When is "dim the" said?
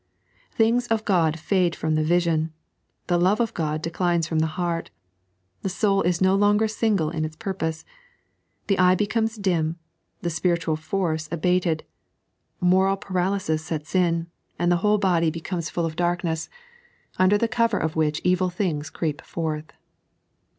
9.35-10.31